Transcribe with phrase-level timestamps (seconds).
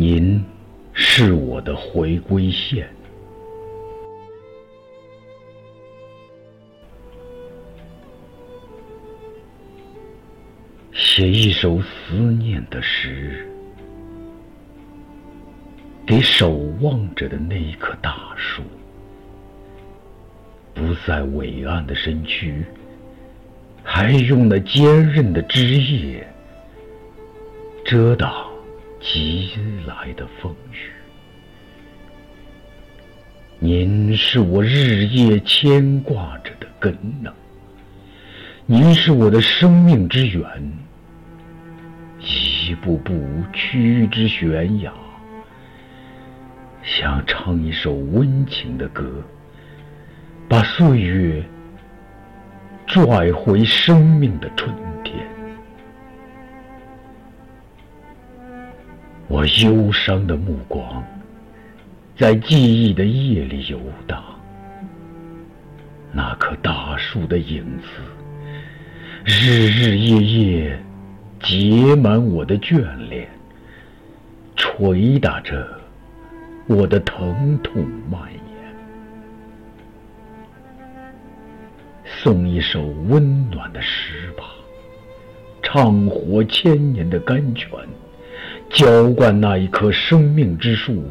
[0.00, 0.40] 您
[0.92, 2.88] 是我的回归线。
[10.92, 13.44] 写一首思念的诗，
[16.06, 18.62] 给守望着的那一棵大树，
[20.74, 22.64] 不再伟岸的身躯，
[23.82, 26.24] 还用那坚韧的枝叶
[27.84, 28.47] 遮挡
[29.00, 29.50] 急
[29.86, 30.90] 来的风雨。
[33.60, 37.32] 您是我日夜牵挂着的根呐，
[38.66, 40.44] 您是我的生命之源。
[42.20, 43.14] 一步步
[43.52, 44.92] 趋之悬崖，
[46.82, 49.22] 想唱一首温情的歌，
[50.48, 51.42] 把岁月
[52.86, 54.74] 拽回生命的春
[59.28, 61.04] 我忧伤的目光
[62.16, 64.22] 在记忆的夜里游荡，
[66.12, 67.88] 那棵大树的影子，
[69.24, 70.78] 日日夜夜。
[71.40, 73.28] 结满我的眷恋，
[74.56, 75.68] 捶打着
[76.66, 78.42] 我的疼痛蔓延。
[82.04, 84.46] 送一首温暖的诗吧，
[85.62, 87.70] 唱活千年的甘泉，
[88.70, 91.04] 浇灌那一棵生命之树，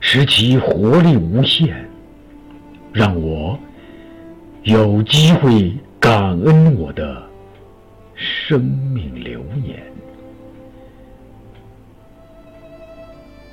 [0.00, 1.74] 使其活力无限，
[2.92, 3.58] 让我
[4.62, 7.22] 有机会感恩我的。
[8.16, 9.82] 生命流年，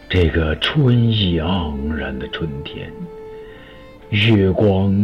[0.07, 2.91] 这个春意盎然的春天，
[4.11, 5.03] 月光，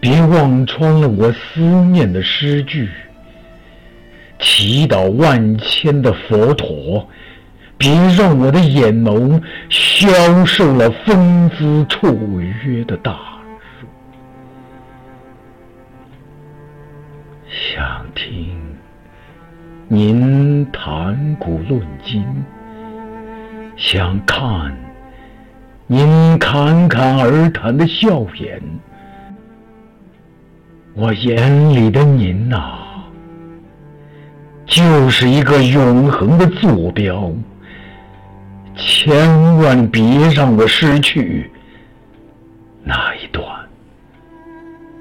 [0.00, 2.86] 别望穿了我思念的诗句；
[4.42, 7.08] 祈祷万千的佛陀，
[7.78, 13.12] 别让我的眼眸消受了风姿绰约的大
[13.80, 13.86] 树。
[17.48, 18.58] 想听
[19.86, 22.24] 您谈古论今，
[23.76, 24.76] 想看
[25.86, 28.60] 您侃侃而谈的笑颜。
[30.94, 32.78] 我眼里的您呐，
[34.72, 37.30] 就是一个永恒的坐标。
[38.74, 41.50] 千万别让我失去
[42.82, 43.46] 那一段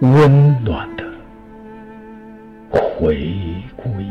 [0.02, 1.06] 温暖的。
[2.70, 3.16] 回
[3.78, 4.06] 归。